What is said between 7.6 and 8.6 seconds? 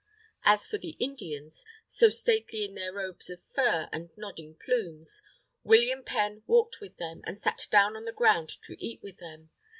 down on the ground